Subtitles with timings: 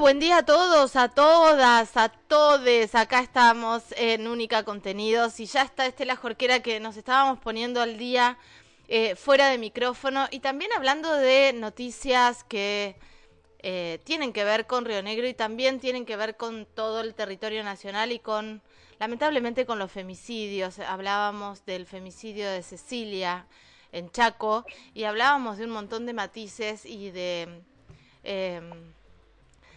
[0.00, 2.96] buen día a todos, a todas, a todes.
[2.96, 7.96] Acá estamos en Única Contenidos y ya está Estela Jorquera que nos estábamos poniendo al
[7.96, 8.36] día
[8.88, 12.96] eh, fuera de micrófono y también hablando de noticias que
[13.60, 17.14] eh, tienen que ver con Río Negro y también tienen que ver con todo el
[17.14, 18.62] territorio nacional y con,
[18.98, 20.80] lamentablemente, con los femicidios.
[20.80, 23.46] Hablábamos del femicidio de Cecilia
[23.92, 27.62] en Chaco y hablábamos de un montón de matices y de...
[28.24, 28.92] Em,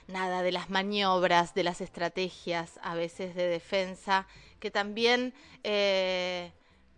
[0.08, 4.28] nada, de las maniobras, de las estrategias a veces de defensa,
[4.60, 5.34] que también
[5.64, 6.52] eh,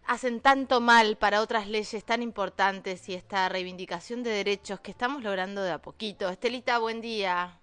[0.05, 5.23] hacen tanto mal para otras leyes tan importantes y esta reivindicación de derechos que estamos
[5.23, 6.30] logrando de a poquito.
[6.30, 7.59] Estelita, buen día.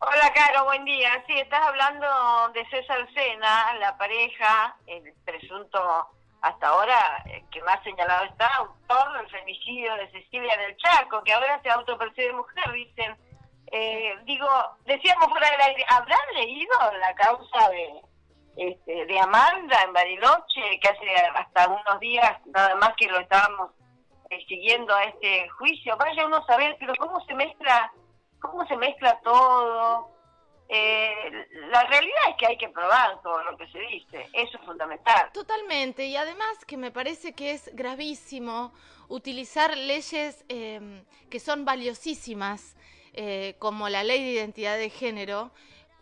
[0.00, 1.24] Hola, Caro, buen día.
[1.26, 2.06] Sí, estás hablando
[2.54, 5.80] de César Sena, la pareja, el presunto
[6.40, 11.32] hasta ahora eh, que más señalado está, autor del femicidio de Cecilia del Chaco, que
[11.32, 13.16] ahora se autopercibe mujer, dicen
[13.72, 14.48] eh, digo,
[14.86, 18.00] decíamos fuera del aire, ¿habrán leído la causa de,
[18.56, 23.72] este, de Amanda en Bariloche, que hace hasta unos días nada más que lo estábamos
[24.30, 25.96] eh, siguiendo a este juicio?
[25.96, 27.92] Vaya uno a saber, pero cómo se mezcla,
[28.40, 30.16] cómo se mezcla todo.
[30.70, 34.64] Eh, la realidad es que hay que probar todo lo que se dice, eso es
[34.66, 35.30] fundamental.
[35.32, 38.72] Totalmente, y además que me parece que es gravísimo
[39.08, 42.76] utilizar leyes que son valiosísimas
[43.14, 45.50] eh, como la ley de identidad de género,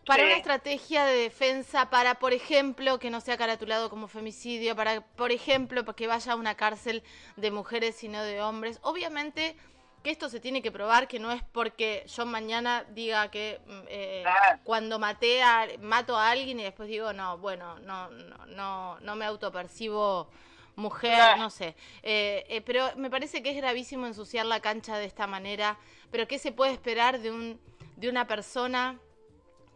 [0.06, 5.00] para una estrategia de defensa, para, por ejemplo, que no sea caratulado como femicidio, para,
[5.00, 7.02] por ejemplo, que vaya a una cárcel
[7.36, 8.78] de mujeres y no de hombres.
[8.82, 9.56] Obviamente
[10.04, 13.80] que esto se tiene que probar, que no es porque yo mañana diga que mm,
[13.88, 14.24] eh,
[14.62, 19.16] cuando maté a, mato a alguien y después digo, no, bueno, no, no, no, no
[19.16, 20.28] me autopercibo
[20.76, 21.74] mujer, no sé.
[22.02, 25.76] Eh, eh, pero me parece que es gravísimo ensuciar la cancha de esta manera.
[26.10, 27.60] Pero ¿qué se puede esperar de, un,
[27.96, 28.98] de una persona,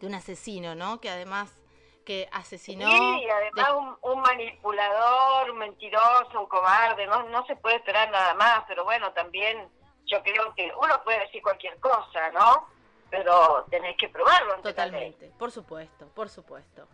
[0.01, 1.01] de un asesino, ¿no?
[1.01, 1.59] Que además
[2.05, 2.87] que asesinó...
[2.91, 8.65] Sí, además un, manipulador, un mentiroso, un cobarde, no, no se puede esperar nada más,
[8.67, 9.69] pero bueno, también
[10.07, 12.69] yo creo que uno puede decir cualquier cosa, ¿no?
[13.11, 14.57] Pero tenés que probarlo.
[14.63, 16.89] Totalmente, por supuesto, por supuesto.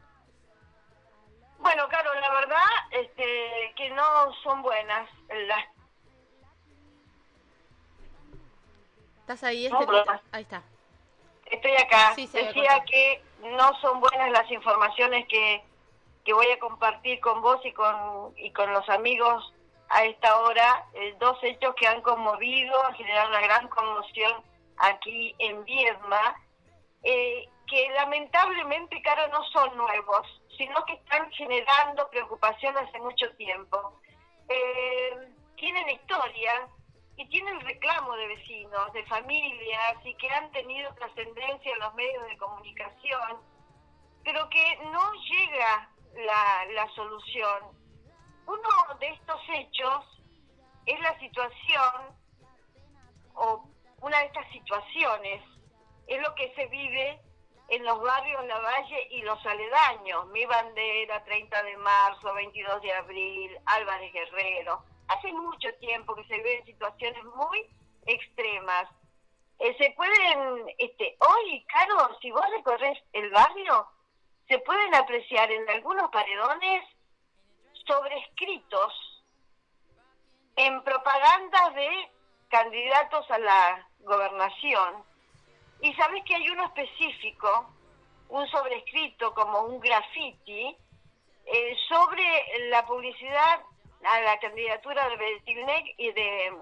[1.59, 5.09] Bueno, Caro, la verdad este, que no son buenas
[5.49, 5.65] las...
[9.21, 9.67] ¿Estás ahí?
[9.67, 9.77] Este,
[10.33, 10.63] ahí está.
[11.47, 12.15] Estoy acá.
[12.17, 15.65] Decía que no son buenas las informaciones que,
[16.25, 19.53] que voy a compartir con vos y con, y con los amigos
[19.89, 20.87] a esta hora.
[20.95, 24.33] Eh, dos hechos que han conmovido, han generado una gran conmoción
[24.79, 26.37] aquí en Viedma,
[27.03, 34.01] eh, que lamentablemente, Caro, no son nuevos sino que están generando preocupación hace mucho tiempo.
[34.49, 36.69] Eh, tienen historia
[37.17, 42.27] y tienen reclamo de vecinos, de familias y que han tenido trascendencia en los medios
[42.27, 43.41] de comunicación,
[44.25, 47.63] pero que no llega la, la solución.
[48.47, 50.23] Uno de estos hechos
[50.85, 52.17] es la situación,
[53.35, 53.69] o
[54.01, 55.43] una de estas situaciones,
[56.07, 57.21] es lo que se vive
[57.87, 63.57] los barrios La Valle y los aledaños, Mi Bandera, 30 de marzo, 22 de abril,
[63.65, 64.83] Álvarez Guerrero.
[65.07, 67.65] Hace mucho tiempo que se ven situaciones muy
[68.07, 68.89] extremas.
[69.61, 73.87] Eh, se pueden, este, hoy, Caro, si vos recorres el barrio,
[74.49, 76.83] se pueden apreciar en algunos paredones
[77.87, 79.23] sobrescritos
[80.57, 82.11] en propagandas de
[82.49, 85.05] candidatos a la gobernación
[85.81, 87.76] y sabes que hay uno específico,
[88.29, 90.77] un sobrescrito como un graffiti,
[91.47, 92.25] eh, sobre
[92.71, 93.61] la publicidad
[94.05, 96.53] a la candidatura de Betilnec y de,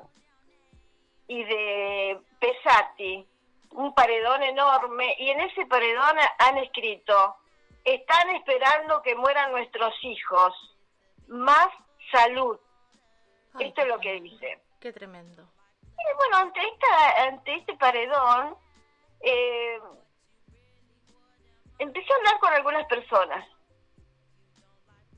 [1.28, 3.26] y de Pesati,
[3.70, 7.36] un paredón enorme, y en ese paredón han escrito,
[7.84, 10.54] están esperando que mueran nuestros hijos,
[11.28, 11.68] más
[12.12, 12.58] salud.
[13.58, 14.58] Esto es lo que dice.
[14.80, 15.42] Qué tremendo.
[15.82, 18.56] Y bueno, ante, esta, ante este paredón,
[19.20, 19.80] eh,
[21.78, 23.46] empecé a hablar con algunas personas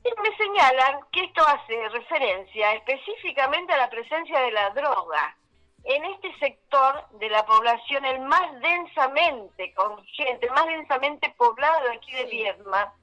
[0.03, 5.35] y me señalan que esto hace referencia específicamente a la presencia de la droga
[5.83, 11.95] en este sector de la población, el más densamente consciente, el más densamente poblado de
[11.95, 12.93] aquí de Viedma.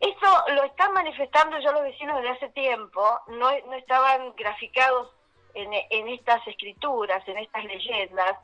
[0.00, 5.10] Esto lo están manifestando ya los vecinos desde hace tiempo, no, no estaban graficados
[5.54, 8.38] en, en estas escrituras, en estas leyendas,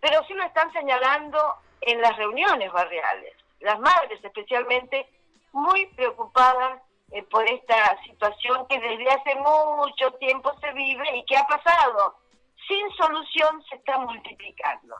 [0.00, 1.38] pero sí lo están señalando
[1.80, 3.34] en las reuniones barriales.
[3.60, 5.06] Las madres especialmente
[5.52, 6.82] muy preocupadas
[7.12, 12.16] eh, por esta situación que desde hace mucho tiempo se vive y que ha pasado
[12.66, 14.96] sin solución se está multiplicando.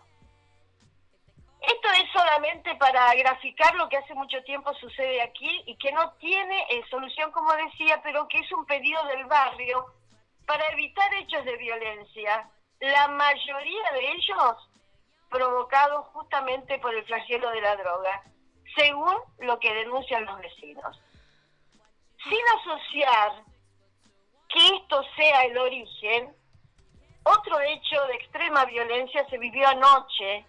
[1.60, 6.12] Esto es solamente para graficar lo que hace mucho tiempo sucede aquí y que no
[6.12, 9.86] tiene eh, solución, como decía, pero que es un pedido del barrio
[10.46, 12.48] para evitar hechos de violencia.
[12.78, 14.70] La mayoría de ellos
[15.30, 18.22] provocados justamente por el flagelo de la droga,
[18.76, 21.00] según lo que denuncian los vecinos.
[22.22, 23.44] Sin asociar
[24.48, 26.34] que esto sea el origen,
[27.24, 30.44] otro hecho de extrema violencia se vivió anoche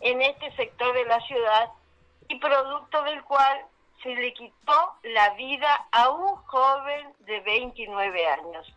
[0.00, 1.70] en este sector de la ciudad
[2.28, 3.66] y producto del cual
[4.02, 8.74] se le quitó la vida a un joven de 29 años.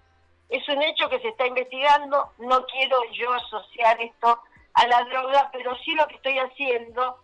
[0.49, 4.39] Es un hecho que se está investigando, no quiero yo asociar esto
[4.73, 7.19] a la droga, pero sí lo que estoy haciendo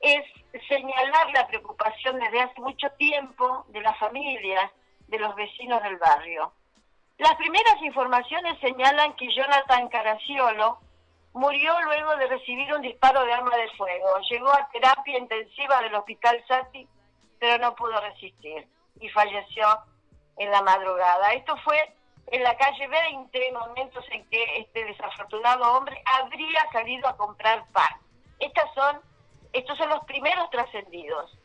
[0.00, 0.24] es
[0.68, 4.70] señalar la preocupación desde hace mucho tiempo de las familias,
[5.08, 6.52] de los vecinos del barrio.
[7.18, 10.78] Las primeras informaciones señalan que Jonathan Caraciolo
[11.32, 14.18] murió luego de recibir un disparo de arma de fuego.
[14.30, 16.86] Llegó a terapia intensiva del hospital Sati,
[17.38, 18.66] pero no pudo resistir
[19.00, 19.66] y falleció
[20.36, 21.32] en la madrugada.
[21.32, 21.94] Esto fue
[22.28, 28.00] en la calle 20, momentos en que este desafortunado hombre habría salido a comprar pan.
[28.38, 29.00] Estas son,
[29.52, 31.38] estos son los primeros trascendidos.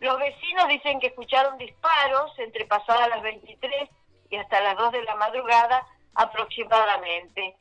[0.00, 3.88] Los vecinos dicen que escucharon disparos entre pasadas las 23
[4.30, 7.56] y hasta las 2 de la madrugada aproximadamente.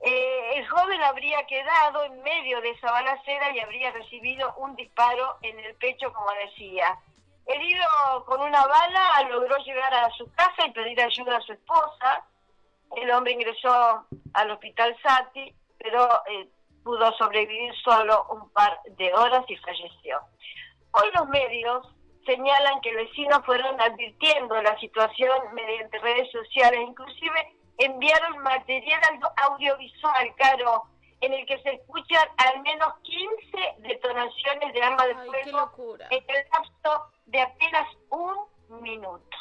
[0.00, 5.36] Eh, el joven habría quedado en medio de esa balacera y habría recibido un disparo
[5.42, 6.98] en el pecho, como decía.
[7.46, 12.24] Herido con una bala, logró llegar a su casa y pedir ayuda a su esposa.
[12.96, 14.04] El hombre ingresó
[14.34, 16.48] al hospital Sati, pero eh,
[16.82, 20.20] pudo sobrevivir solo un par de horas y falleció.
[20.92, 21.86] Hoy los medios
[22.24, 29.00] señalan que vecinos fueron advirtiendo la situación mediante redes sociales, inclusive enviaron material
[29.48, 30.82] audiovisual, Caro,
[31.20, 36.46] en el que se escuchan al menos 15 detonaciones de armas de fuego en el
[36.52, 39.36] lapso de apenas un minuto.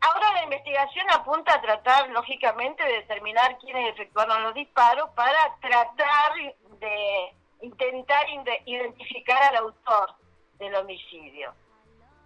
[0.00, 6.34] Ahora la investigación apunta a tratar, lógicamente, de determinar quiénes efectuaron los disparos para tratar
[6.78, 8.26] de intentar
[8.66, 10.14] identificar al autor
[10.58, 11.54] del homicidio.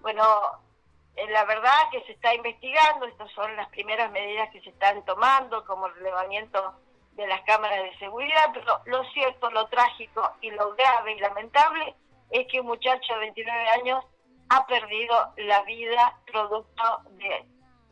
[0.01, 0.23] Bueno,
[1.17, 5.05] eh, la verdad que se está investigando, estas son las primeras medidas que se están
[5.05, 6.75] tomando, como el relevamiento
[7.13, 11.95] de las cámaras de seguridad, pero lo cierto, lo trágico y lo grave y lamentable
[12.31, 14.05] es que un muchacho de 29 años
[14.49, 16.83] ha perdido la vida producto
[17.13, 17.47] de,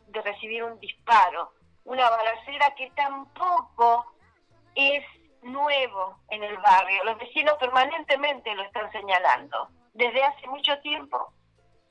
[0.07, 1.53] de recibir un disparo,
[1.85, 4.13] una balacera que tampoco
[4.75, 5.03] es
[5.41, 7.03] nuevo en el barrio.
[7.05, 11.33] Los vecinos permanentemente lo están señalando desde hace mucho tiempo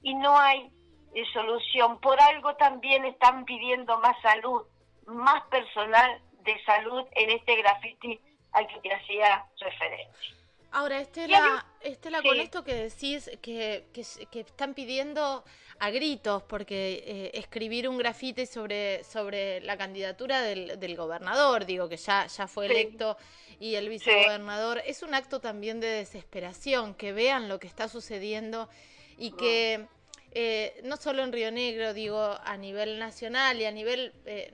[0.03, 0.71] y no hay
[1.15, 2.01] eh, solución.
[2.01, 4.63] Por algo también están pidiendo más salud,
[5.07, 8.21] más personal de salud en este graffiti
[8.53, 10.37] al que te hacía referencia.
[10.71, 15.45] Ahora, Estela, Estela con esto que decís que, que, están pidiendo
[15.79, 21.89] a gritos, porque eh, escribir un grafite sobre, sobre la candidatura del, del, gobernador, digo
[21.89, 23.17] que ya, ya fue electo,
[23.61, 28.69] y el vicegobernador, es un acto también de desesperación, que vean lo que está sucediendo
[29.17, 29.87] y que
[30.33, 34.13] eh, no solo en Río Negro, digo, a nivel nacional y a nivel...
[34.27, 34.53] Eh,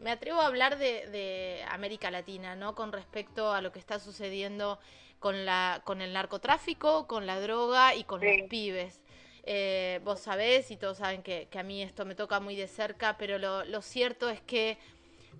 [0.00, 2.74] me atrevo a hablar de, de América Latina, ¿no?
[2.74, 4.78] Con respecto a lo que está sucediendo
[5.24, 9.00] con, la, con el narcotráfico, con la droga y con los pibes.
[9.44, 13.16] Eh, vos sabés y todos saben que, a mí esto me toca muy de cerca,
[13.16, 14.76] pero lo, cierto es que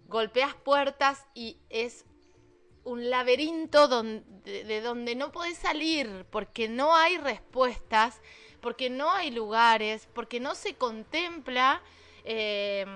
[0.09, 2.07] golpeas puertas y es
[2.85, 8.23] un laberinto donde, de donde no podés salir porque no hay respuestas,
[8.63, 11.83] porque no hay lugares, porque no se contempla
[12.25, 12.87] eh,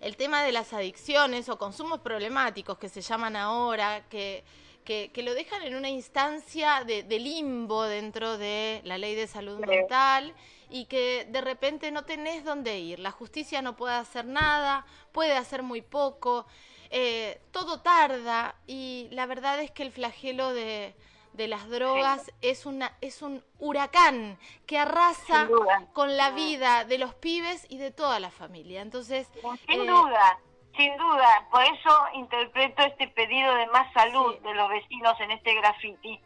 [0.00, 4.42] el tema de las adicciones o consumos problemáticos que se llaman ahora, que
[4.84, 10.34] que, lo dejan en una instancia de, limbo dentro de la ley de salud mental
[10.70, 12.98] y que de repente no tenés dónde ir.
[12.98, 16.46] La justicia no puede hacer nada, puede hacer muy poco,
[16.90, 20.94] eh, todo tarda y la verdad es que el flagelo de,
[21.36, 25.48] las drogas es una es un huracán que arrasa
[25.94, 28.82] con la vida de los pibes y de toda la familia.
[28.82, 29.28] Entonces,
[29.66, 30.38] sin eh, duda
[30.76, 35.54] sin duda, por eso interpreto este pedido de más salud de los vecinos en este
[35.54, 36.20] graffiti.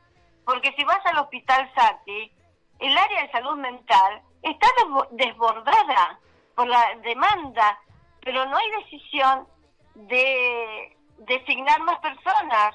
[0.44, 2.32] Porque si vas al hospital Sati,
[2.78, 4.68] el área de salud mental está
[5.10, 6.20] desbordada
[6.54, 7.78] por la demanda,
[8.20, 9.46] pero no hay decisión
[9.94, 12.74] de designar más personas,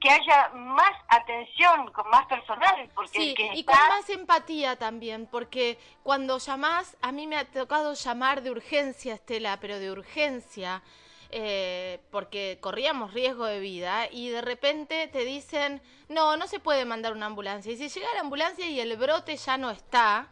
[0.00, 2.90] que haya más atención con más personal.
[2.94, 7.94] Porque sí, y con más empatía también, porque cuando llamás, a mí me ha tocado
[7.94, 10.82] llamar de urgencia, Estela, pero de urgencia,
[11.30, 16.84] eh, porque corríamos riesgo de vida y de repente te dicen, no, no se puede
[16.84, 17.72] mandar una ambulancia.
[17.72, 20.28] Y si llega la ambulancia y el brote ya no está,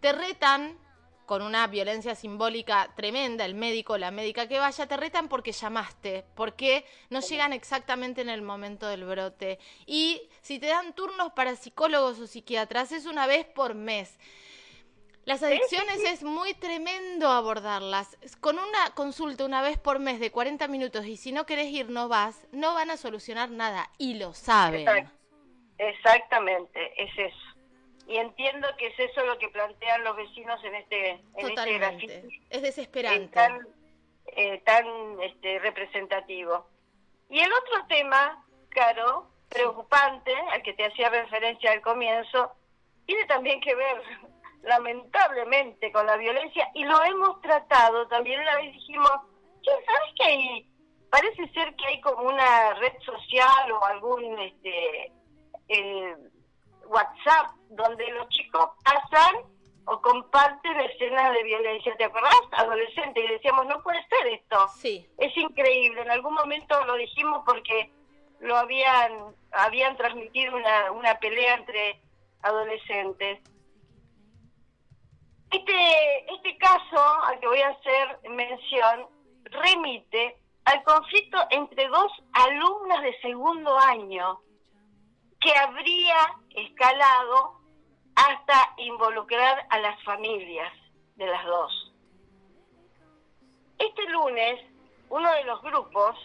[0.00, 0.76] te retan
[1.32, 6.26] con una violencia simbólica tremenda, el médico, la médica que vaya, te retan porque llamaste,
[6.34, 9.58] porque no llegan exactamente en el momento del brote.
[9.86, 14.20] Y si te dan turnos para psicólogos o psiquiatras, es una vez por mes.
[15.24, 18.18] Las adicciones es muy tremendo abordarlas.
[18.40, 21.88] Con una consulta una vez por mes de 40 minutos y si no querés ir
[21.88, 24.86] no vas, no van a solucionar nada y lo saben.
[25.78, 27.51] Exactamente, es eso
[28.06, 32.62] y entiendo que es eso lo que plantean los vecinos en este, en este Es
[32.62, 33.28] desesperante.
[33.28, 33.66] tan,
[34.26, 34.86] eh, tan
[35.22, 36.66] este, representativo.
[37.30, 42.52] Y el otro tema, Caro, preocupante, al que te hacía referencia al comienzo,
[43.06, 44.02] tiene también que ver,
[44.62, 49.10] lamentablemente, con la violencia, y lo hemos tratado, también una vez dijimos,
[49.64, 50.68] ¿sabes que hay?
[51.10, 55.12] Parece ser que hay como una red social o algún este,
[55.68, 56.16] eh,
[56.92, 59.36] WhatsApp donde los chicos pasan
[59.86, 61.96] o comparten escenas de violencia.
[61.96, 62.40] ¿Te acordás?
[62.52, 63.24] Adolescente.
[63.24, 64.68] Y decíamos, no puede ser esto.
[64.76, 65.06] Sí.
[65.18, 66.02] Es increíble.
[66.02, 67.90] En algún momento lo dijimos porque
[68.40, 72.00] lo habían, habían transmitido una, una pelea entre
[72.42, 73.40] adolescentes.
[75.50, 79.06] Este, este caso al que voy a hacer mención
[79.44, 84.40] remite al conflicto entre dos alumnas de segundo año
[85.42, 86.16] que habría
[86.50, 87.60] escalado
[88.14, 90.72] hasta involucrar a las familias
[91.16, 91.92] de las dos.
[93.78, 94.60] Este lunes,
[95.08, 96.16] uno de los grupos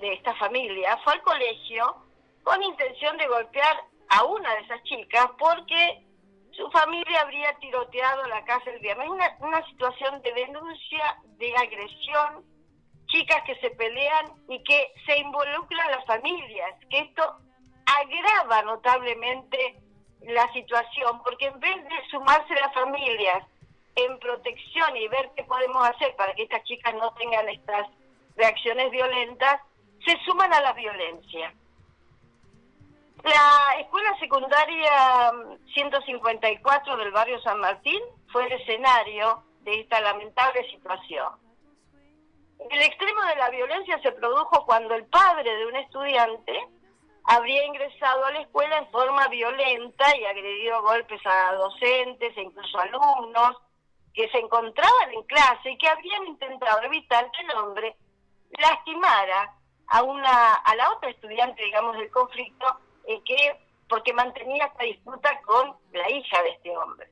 [0.00, 1.96] de esta familia fue al colegio
[2.42, 3.76] con intención de golpear
[4.08, 6.04] a una de esas chicas porque
[6.52, 9.08] su familia habría tiroteado la casa el viernes.
[9.08, 12.44] Una, una situación de denuncia, de agresión,
[13.06, 17.38] chicas que se pelean y que se involucran las familias, que esto
[17.98, 19.76] agrava notablemente
[20.22, 23.44] la situación, porque en vez de sumarse las familias
[23.94, 27.88] en protección y ver qué podemos hacer para que estas chicas no tengan estas
[28.36, 29.60] reacciones violentas,
[30.06, 31.52] se suman a la violencia.
[33.24, 35.32] La escuela secundaria
[35.74, 38.00] 154 del barrio San Martín
[38.30, 41.32] fue el escenario de esta lamentable situación.
[42.70, 46.68] El extremo de la violencia se produjo cuando el padre de un estudiante
[47.28, 52.78] habría ingresado a la escuela en forma violenta y agredido golpes a docentes e incluso
[52.78, 53.58] alumnos
[54.14, 57.96] que se encontraban en clase y que habrían intentado evitar que el hombre
[58.58, 59.54] lastimara
[59.88, 62.66] a una a la otra estudiante digamos del conflicto
[63.06, 67.10] eh, que porque mantenía esta disputa con la hija de este hombre.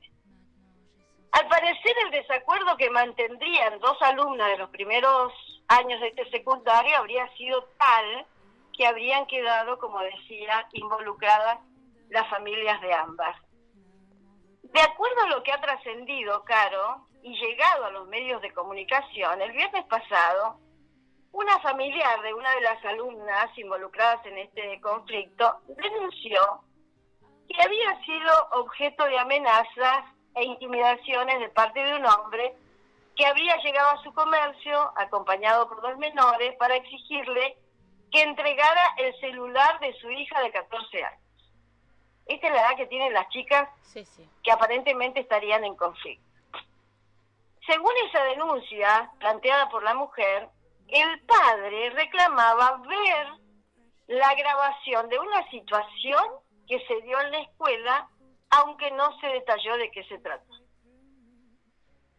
[1.31, 5.31] Al parecer el desacuerdo que mantendrían dos alumnas de los primeros
[5.67, 8.25] años de este secundario habría sido tal
[8.77, 11.59] que habrían quedado, como decía, involucradas
[12.09, 13.35] las familias de ambas.
[14.61, 19.41] De acuerdo a lo que ha trascendido, Caro, y llegado a los medios de comunicación,
[19.41, 20.59] el viernes pasado,
[21.31, 26.61] una familiar de una de las alumnas involucradas en este conflicto denunció
[27.49, 30.05] que había sido objeto de amenazas
[30.35, 32.55] e intimidaciones de parte de un hombre
[33.15, 37.57] que había llegado a su comercio acompañado por dos menores para exigirle
[38.11, 41.21] que entregara el celular de su hija de 14 años.
[42.25, 43.69] Esta es la edad que tienen las chicas
[44.43, 46.25] que aparentemente estarían en conflicto.
[47.65, 50.49] Según esa denuncia planteada por la mujer,
[50.87, 53.27] el padre reclamaba ver
[54.07, 56.23] la grabación de una situación
[56.67, 58.09] que se dio en la escuela,
[58.49, 60.45] aunque no se detalló de qué se trata.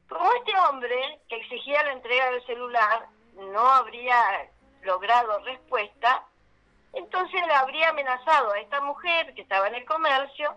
[0.08, 4.50] Como este hombre que exigía la entrega del celular no habría
[4.82, 6.24] logrado respuesta,
[6.92, 10.56] entonces le habría amenazado a esta mujer que estaba en el comercio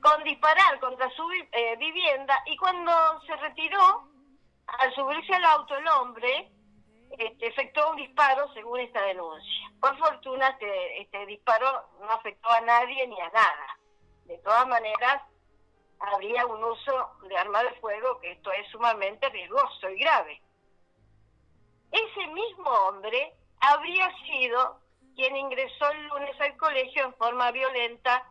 [0.00, 2.92] con disparar contra su eh, vivienda y cuando
[3.26, 4.08] se retiró,
[4.66, 6.50] al subirse al auto el hombre
[7.18, 9.70] este, efectuó un disparo según esta denuncia.
[9.80, 13.78] Por fortuna este, este disparo no afectó a nadie ni a nada.
[14.24, 15.22] De todas maneras,
[15.98, 20.40] habría un uso de arma de fuego que esto es sumamente riesgoso y grave.
[21.90, 24.80] Ese mismo hombre habría sido
[25.14, 28.24] quien ingresó el lunes al colegio en forma violenta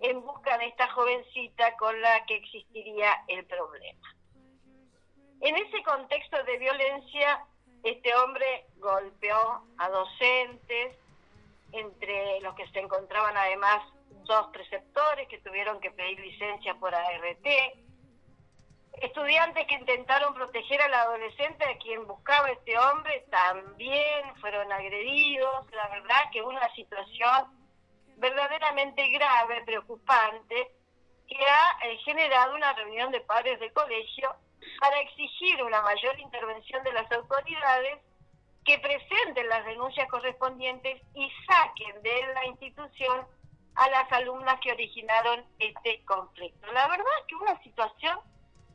[0.00, 4.16] en busca de esta jovencita con la que existiría el problema.
[5.40, 7.44] En ese contexto de violencia,
[7.82, 10.96] este hombre golpeó a docentes,
[11.72, 13.82] entre los que se encontraban además
[14.24, 17.46] dos preceptores que tuvieron que pedir licencia por ART.
[19.00, 25.70] Estudiantes que intentaron proteger al adolescente a quien buscaba este hombre también fueron agredidos.
[25.72, 27.60] La verdad que una situación
[28.16, 30.70] verdaderamente grave, preocupante,
[31.26, 34.34] que ha eh, generado una reunión de padres de colegio
[34.80, 37.98] para exigir una mayor intervención de las autoridades
[38.64, 43.26] que presenten las denuncias correspondientes y saquen de la institución
[43.76, 46.70] a las alumnas que originaron este conflicto.
[46.72, 48.18] La verdad es que una situación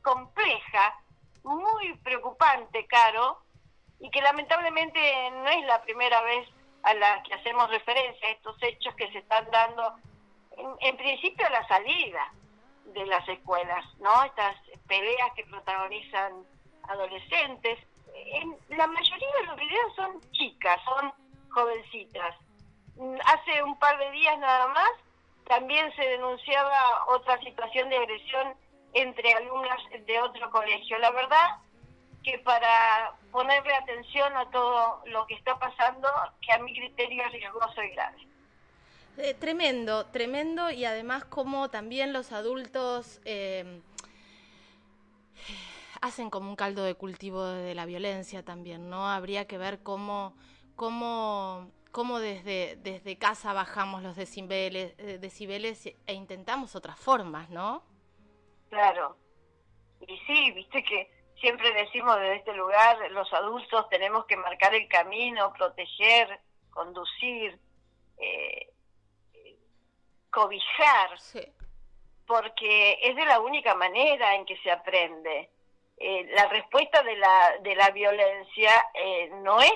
[0.05, 1.01] compleja,
[1.43, 3.41] muy preocupante, Caro,
[3.99, 4.99] y que lamentablemente
[5.31, 6.47] no es la primera vez
[6.83, 9.95] a la que hacemos referencia a estos hechos que se están dando,
[10.79, 12.31] en, principio a la salida
[12.93, 14.23] de las escuelas, ¿no?
[14.23, 14.55] Estas
[14.87, 16.45] peleas que protagonizan
[16.87, 17.79] adolescentes.
[18.13, 21.11] En la mayoría de los videos son chicas, son
[21.49, 22.35] jovencitas.
[23.25, 24.91] Hace un par de días nada más
[25.47, 28.55] también se denunciaba otra situación de agresión
[28.95, 30.97] entre alumnas de otro colegio.
[30.99, 31.57] La verdad
[32.23, 36.07] que para ponerle atención a todo lo que está pasando,
[36.41, 38.17] que a mi criterio es riesgoso y grave.
[39.17, 43.81] Eh, tremendo, tremendo y además como también los adultos eh,
[46.01, 49.09] hacen como un caldo de cultivo de la violencia también, ¿no?
[49.09, 50.33] Habría que ver cómo,
[50.75, 57.83] cómo, cómo desde, desde casa bajamos los decibeles, eh, decibeles e intentamos otras formas, ¿no?
[58.75, 59.15] Claro.
[60.05, 64.89] Y sí, viste que siempre decimos desde este lugar, los adultos tenemos que marcar el
[64.89, 66.41] camino, proteger,
[66.71, 67.57] conducir,
[68.17, 68.73] eh,
[70.29, 71.17] cobijar,
[72.27, 75.49] porque es de la única manera en que se aprende.
[75.95, 79.71] Eh, la respuesta de la, de la violencia eh, no es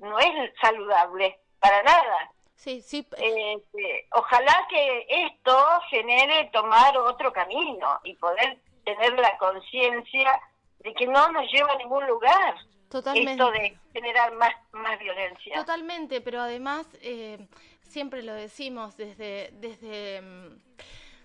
[0.00, 2.17] no es saludable para nada.
[2.58, 3.06] Sí, sí.
[3.12, 5.56] Este, ojalá que esto
[5.90, 10.40] genere tomar otro camino y poder tener la conciencia
[10.80, 12.56] de que no nos lleva a ningún lugar.
[12.90, 13.30] Totalmente.
[13.32, 15.54] Esto de generar más, más violencia.
[15.54, 17.38] Totalmente, pero además eh,
[17.82, 20.20] siempre lo decimos desde, desde,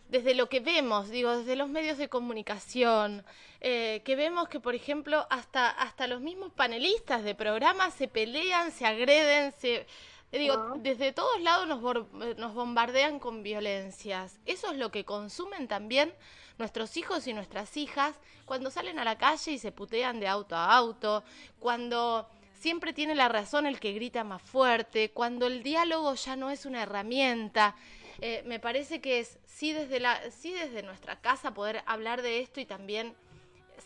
[0.09, 3.25] desde lo que vemos, digo, desde los medios de comunicación,
[3.59, 8.71] eh, que vemos que, por ejemplo, hasta, hasta los mismos panelistas de programas se pelean,
[8.71, 9.87] se agreden, se
[10.37, 11.79] eh, digo, desde todos lados nos,
[12.23, 14.39] eh, nos bombardean con violencias.
[14.45, 16.13] Eso es lo que consumen también
[16.57, 18.15] nuestros hijos y nuestras hijas
[18.45, 21.23] cuando salen a la calle y se putean de auto a auto,
[21.59, 22.27] cuando
[22.59, 26.65] siempre tiene la razón el que grita más fuerte, cuando el diálogo ya no es
[26.65, 27.75] una herramienta.
[28.21, 32.39] Eh, me parece que es sí desde, la, sí desde nuestra casa poder hablar de
[32.39, 33.15] esto y también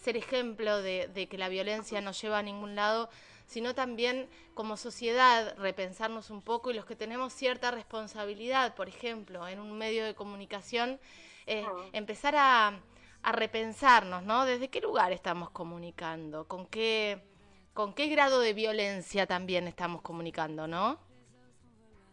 [0.02, 3.10] ser ejemplo de, de que la violencia no lleva a ningún lado,
[3.48, 9.48] sino también como sociedad repensarnos un poco y los que tenemos cierta responsabilidad, por ejemplo,
[9.48, 11.00] en un medio de comunicación,
[11.48, 12.80] eh, empezar a,
[13.24, 14.46] a, repensarnos, ¿no?
[14.46, 16.46] ¿Desde qué lugar estamos comunicando?
[16.46, 17.24] ¿Con qué,
[17.74, 21.00] ¿Con qué grado de violencia también estamos comunicando, no?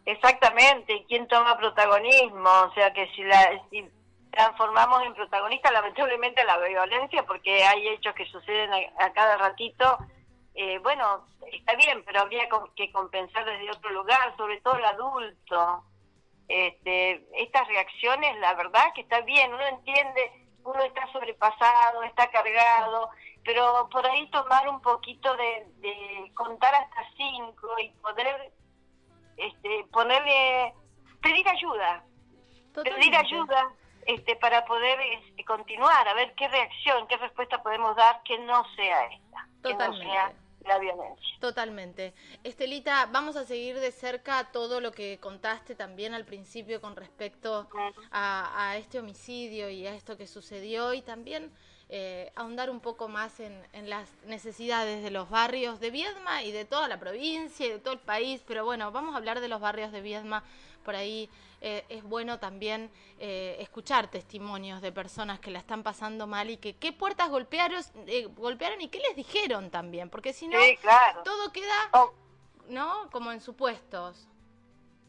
[0.05, 2.49] Exactamente, ¿quién toma protagonismo?
[2.49, 3.85] O sea, que si, la, si
[4.31, 8.69] transformamos en protagonista lamentablemente la violencia, porque hay hechos que suceden
[8.99, 9.97] a cada ratito
[10.55, 15.83] eh, bueno, está bien, pero habría que compensar desde otro lugar, sobre todo el adulto.
[16.47, 20.31] Este, estas reacciones, la verdad que está bien, uno entiende,
[20.63, 23.09] uno está sobrepasado, está cargado,
[23.43, 28.53] pero por ahí tomar un poquito de, contar hasta cinco y poder
[29.35, 30.73] este, ponerle,
[31.21, 32.05] pedir ayuda,
[32.81, 33.73] pedir ayuda
[34.05, 38.63] este, para poder este, continuar, a ver qué reacción, qué respuesta podemos dar que no
[38.75, 39.49] sea esta.
[39.61, 40.44] Totalmente
[41.39, 42.13] Totalmente.
[42.43, 47.67] Estelita, vamos a seguir de cerca todo lo que contaste también al principio con respecto
[48.11, 51.51] a, este homicidio y a esto que sucedió y también
[51.89, 56.51] eh, ahondar un poco más en, en, las necesidades de los barrios de Viedma y
[56.51, 59.47] de toda la provincia y de todo el país, pero bueno, vamos a hablar de
[59.47, 60.43] los barrios de Viedma
[60.85, 66.27] por ahí eh, es bueno también eh, escuchar testimonios de personas que la están pasando
[66.27, 70.47] mal y que qué puertas golpearon, eh, golpearon y qué les dijeron también, porque si
[70.47, 70.57] no,
[71.23, 71.89] todo queda,
[72.69, 73.09] ¿no?
[73.11, 74.27] Como en supuestos.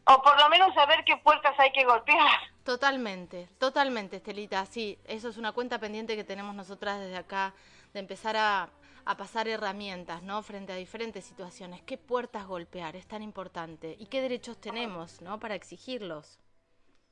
[0.05, 2.39] O por lo menos saber qué puertas hay que golpear.
[2.63, 4.65] Totalmente, totalmente, Estelita.
[4.65, 7.53] Sí, eso es una cuenta pendiente que tenemos nosotras desde acá,
[7.93, 8.69] de empezar a,
[9.07, 10.43] a pasar herramientas, ¿no?
[10.43, 11.81] Frente a diferentes situaciones.
[11.83, 12.95] ¿Qué puertas golpear?
[12.97, 13.95] Es tan importante.
[13.97, 15.39] ¿Y qué derechos tenemos, ¿no?
[15.39, 16.39] Para exigirlos.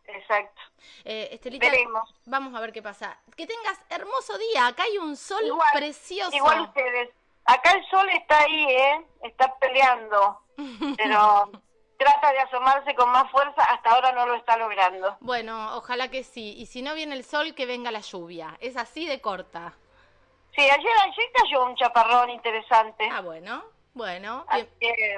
[0.05, 0.61] Exacto.
[1.05, 1.67] Eh, Estelita,
[2.25, 3.17] vamos a ver qué pasa.
[3.35, 4.67] Que tengas hermoso día.
[4.67, 5.41] Acá hay un sol
[5.73, 6.35] precioso.
[6.35, 7.09] Igual ustedes.
[7.45, 9.05] Acá el sol está ahí, ¿eh?
[9.23, 10.41] Está peleando.
[10.97, 11.49] Pero
[11.97, 13.63] trata de asomarse con más fuerza.
[13.63, 15.15] Hasta ahora no lo está logrando.
[15.21, 16.55] Bueno, ojalá que sí.
[16.57, 18.57] Y si no viene el sol, que venga la lluvia.
[18.59, 19.73] Es así de corta.
[20.55, 23.09] Sí, ayer, ayer cayó un chaparrón interesante.
[23.11, 23.61] Ah, bueno,
[23.93, 24.45] bueno.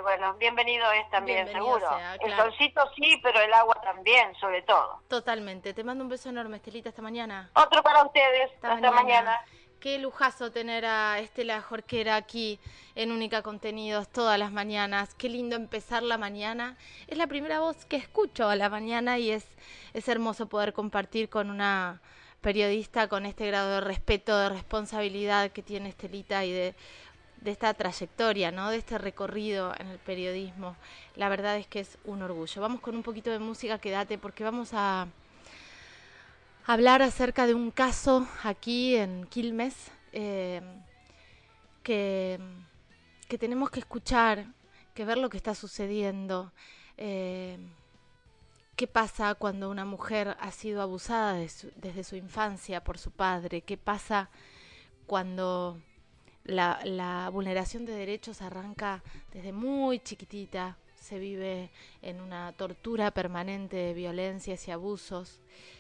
[0.01, 1.87] bueno, bienvenido es también, seguro.
[2.21, 5.01] El solcito sí, pero el agua también, sobre todo.
[5.07, 5.75] Totalmente.
[5.75, 7.51] Te mando un beso enorme, Estelita, esta mañana.
[7.53, 8.51] Otro para ustedes.
[8.63, 9.39] Hasta, mañana.
[9.79, 12.59] Qué lujazo tener a Estela Jorquera aquí
[12.95, 15.13] en Única Contenidos todas las mañanas.
[15.13, 16.77] Qué lindo empezar la mañana.
[17.05, 19.47] Es la primera voz que escucho a la mañana y es,
[19.93, 22.01] es hermoso poder compartir con una
[22.41, 26.75] periodista con este grado de respeto, de responsabilidad que tiene Estelita y de,
[27.45, 28.69] esta trayectoria, ¿no?
[28.69, 30.75] De este recorrido en el periodismo.
[31.15, 32.61] La verdad es que es un orgullo.
[32.61, 35.07] Vamos con un poquito de música, quédate, porque vamos a
[36.65, 39.75] hablar acerca de un caso aquí en Quilmes
[40.11, 40.61] eh,
[41.83, 42.37] que,
[43.29, 44.45] que, tenemos que escuchar,
[44.93, 46.51] que ver lo que está sucediendo.
[46.97, 47.57] Eh,
[48.77, 53.63] ¿Qué pasa cuando una mujer ha sido abusada desde su infancia por su padre?
[53.63, 54.29] ¿Qué pasa
[55.07, 55.81] cuando
[56.43, 59.01] la, vulneración de derechos arranca
[59.33, 60.77] desde muy chiquitita?
[60.93, 61.71] Se vive
[62.03, 65.39] en una tortura permanente de violencias y abusos.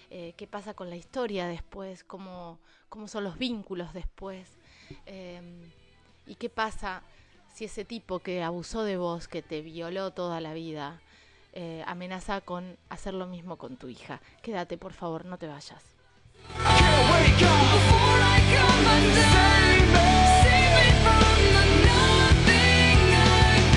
[0.09, 2.57] Eh, qué pasa con la historia después, cómo,
[2.89, 4.57] cómo son los vínculos después,
[5.05, 5.69] em,
[6.25, 7.03] y qué pasa
[7.53, 10.99] si ese tipo que abusó de vos, que te violó toda la vida,
[11.59, 14.21] eh, amenaza con hacer lo mismo con tu hija.
[14.43, 15.83] Quédate, por favor, no te vayas.